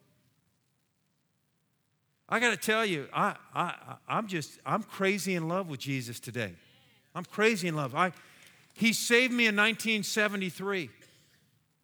[2.29, 6.19] I got to tell you, I, I, I'm just, I'm crazy in love with Jesus
[6.19, 6.55] today.
[7.15, 7.95] I'm crazy in love.
[7.95, 8.13] I,
[8.75, 10.91] he saved me in 1973.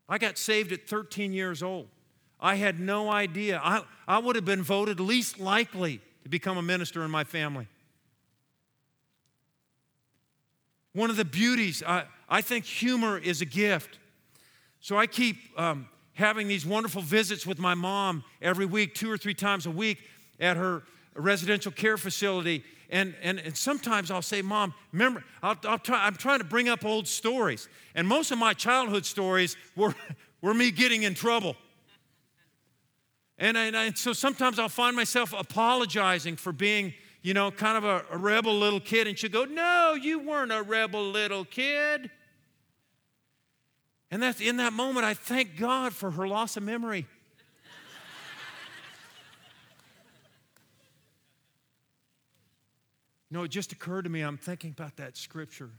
[0.08, 1.88] I got saved at 13 years old.
[2.40, 3.60] I had no idea.
[3.62, 7.68] I, I would have been voted least likely to become a minister in my family.
[10.92, 13.98] One of the beauties, I, I think humor is a gift.
[14.80, 19.16] So I keep um, having these wonderful visits with my mom every week, two or
[19.16, 19.98] three times a week
[20.40, 20.82] at her
[21.14, 22.64] residential care facility.
[22.92, 26.68] And, and, and sometimes I'll say, Mom, remember, I'll, I'll try, I'm trying to bring
[26.68, 27.66] up old stories.
[27.94, 29.94] And most of my childhood stories were,
[30.42, 31.56] were me getting in trouble.
[33.38, 37.84] And, and, and, so sometimes I'll find myself apologizing for being, you know, kind of
[37.84, 39.06] a, a rebel little kid.
[39.06, 42.10] And she'll go, No, you weren't a rebel little kid.
[44.10, 47.06] And that's in that moment, I thank God for her loss of memory.
[53.32, 55.70] No, it just occurred to me, I'm thinking about that scripture.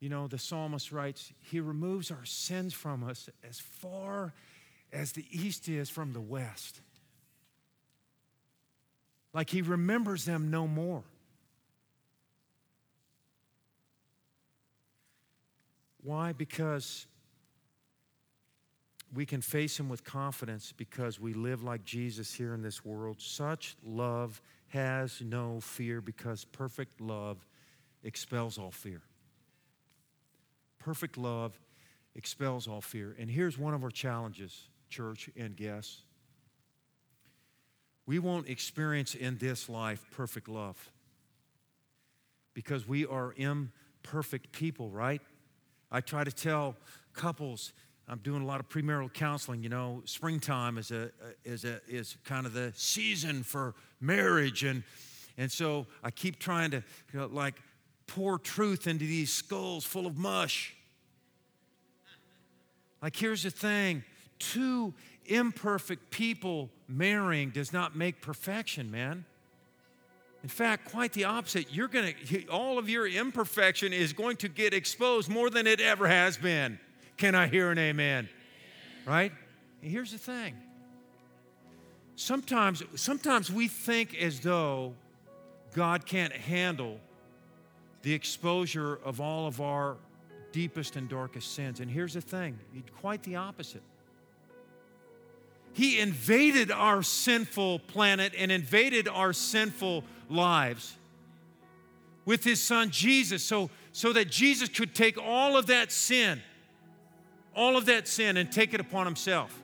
[0.00, 4.34] You know, the psalmist writes, He removes our sins from us as far
[4.92, 6.80] as the east is from the west.
[9.32, 11.04] Like he remembers them no more.
[16.02, 16.32] Why?
[16.32, 17.06] Because
[19.14, 23.20] we can face him with confidence because we live like Jesus here in this world.
[23.20, 27.46] Such love has no fear because perfect love
[28.02, 29.02] expels all fear.
[30.78, 31.58] Perfect love
[32.14, 33.14] expels all fear.
[33.18, 36.02] And here's one of our challenges church and guests.
[38.06, 40.90] We won't experience in this life perfect love
[42.52, 45.22] because we are imperfect people, right?
[45.90, 46.76] I try to tell
[47.12, 47.72] couples,
[48.08, 49.62] I'm doing a lot of premarital counseling.
[49.62, 51.10] You know, springtime is a
[51.44, 54.82] is a is kind of the season for marriage, and
[55.38, 56.82] and so I keep trying to
[57.12, 57.54] you know, like
[58.06, 60.74] pour truth into these skulls full of mush.
[63.02, 64.02] Like, here's the thing
[64.38, 64.94] two
[65.26, 69.24] imperfect people marrying does not make perfection, man.
[70.42, 71.72] In fact, quite the opposite.
[71.72, 76.06] You're to, all of your imperfection is going to get exposed more than it ever
[76.06, 76.78] has been.
[77.16, 78.28] Can I hear an amen?
[79.06, 79.32] Right?
[79.82, 80.54] And here's the thing.
[82.16, 84.94] Sometimes, sometimes we think as though
[85.74, 86.98] God can't handle
[88.02, 89.96] the exposure of all of our
[90.52, 91.80] deepest and darkest sins.
[91.80, 92.58] And here's the thing
[93.00, 93.82] quite the opposite.
[95.72, 100.96] He invaded our sinful planet and invaded our sinful lives
[102.24, 106.40] with his son Jesus so, so that Jesus could take all of that sin,
[107.54, 109.62] all of that sin, and take it upon himself.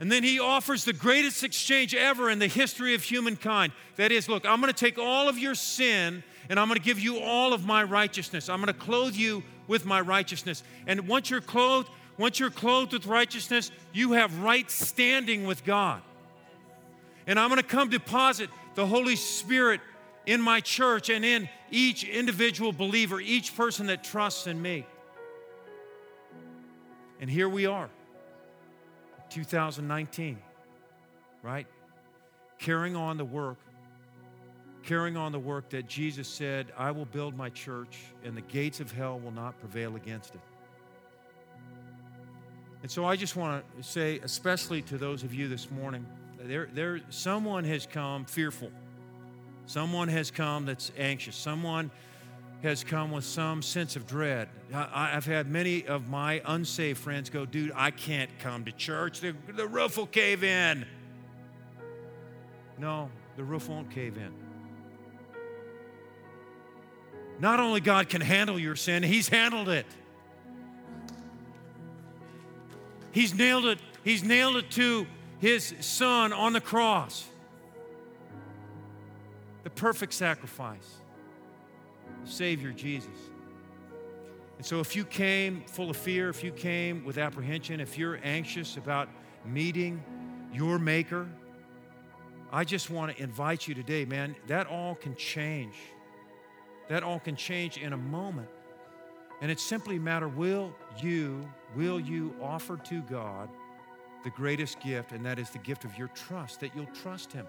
[0.00, 3.72] And then he offers the greatest exchange ever in the history of humankind.
[3.96, 6.84] That is, look, I'm going to take all of your sin and I'm going to
[6.84, 8.48] give you all of my righteousness.
[8.48, 10.64] I'm going to clothe you with my righteousness.
[10.86, 11.88] And once you're clothed,
[12.18, 16.00] once you're clothed with righteousness, you have right standing with God.
[17.26, 19.80] And I'm going to come deposit the Holy Spirit
[20.26, 24.86] in my church and in each individual believer, each person that trusts in me.
[27.20, 27.90] And here we are,
[29.28, 30.38] 2019,
[31.42, 31.66] right?
[32.58, 33.58] Carrying on the work,
[34.82, 38.80] carrying on the work that Jesus said, I will build my church, and the gates
[38.80, 40.40] of hell will not prevail against it.
[42.80, 46.06] And so I just want to say, especially to those of you this morning,
[46.40, 48.70] there, there, someone has come fearful.
[49.66, 51.36] Someone has come that's anxious.
[51.36, 51.90] Someone
[52.62, 54.48] has come with some sense of dread.
[54.72, 59.20] I, have had many of my unsaved friends go, dude, I can't come to church.
[59.20, 60.86] The, the roof will cave in.
[62.78, 64.32] No, the roof won't cave in.
[67.38, 69.86] Not only God can handle your sin, He's handled it.
[73.12, 73.78] He's nailed it.
[74.04, 75.06] He's nailed it to
[75.40, 77.26] his son on the cross.
[79.64, 80.88] The perfect sacrifice.
[82.24, 83.08] Savior Jesus.
[84.56, 88.20] And so, if you came full of fear, if you came with apprehension, if you're
[88.22, 89.08] anxious about
[89.46, 90.02] meeting
[90.52, 91.26] your Maker,
[92.52, 94.36] I just want to invite you today, man.
[94.48, 95.74] That all can change.
[96.88, 98.48] That all can change in a moment.
[99.40, 103.48] And it's simply a matter will you, will you offer to God
[104.24, 107.46] the greatest gift, and that is the gift of your trust, that you'll trust Him.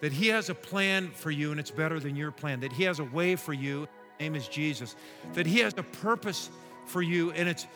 [0.00, 2.60] That He has a plan for you, and it's better than your plan.
[2.60, 3.88] That He has a way for you,
[4.20, 4.96] name is Jesus.
[5.34, 6.50] That He has a purpose
[6.86, 7.66] for you, and it's,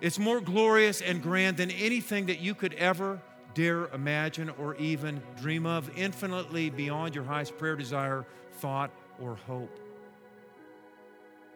[0.00, 3.20] it's more glorious and grand than anything that you could ever
[3.54, 9.78] dare imagine or even dream of, infinitely beyond your highest prayer, desire, thought, or hope.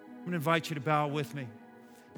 [0.09, 1.47] I'm going to invite you to bow with me.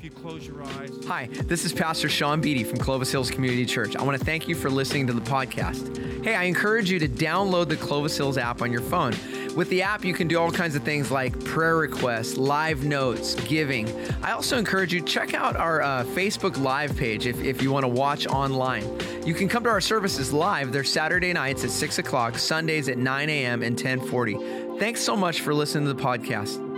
[0.01, 0.99] If you close your eyes.
[1.09, 3.97] Hi, this is Pastor Sean Beatty from Clovis Hills Community Church.
[3.97, 6.25] I want to thank you for listening to the podcast.
[6.25, 9.15] Hey, I encourage you to download the Clovis Hills app on your phone.
[9.55, 13.35] With the app, you can do all kinds of things like prayer requests, live notes,
[13.47, 13.91] giving.
[14.23, 17.85] I also encourage you check out our uh, Facebook Live page if, if you want
[17.85, 18.87] to watch online.
[19.27, 20.73] You can come to our services live.
[20.73, 23.63] They're Saturday nights at 6 o'clock, Sundays at 9 a.m.
[23.63, 24.79] and 1040.
[24.79, 26.70] Thanks so much for listening to the podcast.